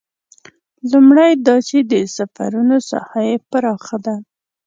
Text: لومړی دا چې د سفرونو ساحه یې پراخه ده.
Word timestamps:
لومړی 0.91 1.31
دا 1.45 1.55
چې 1.67 1.77
د 1.91 1.93
سفرونو 2.15 2.77
ساحه 2.89 3.21
یې 3.29 3.35
پراخه 3.49 3.97
ده. 4.05 4.15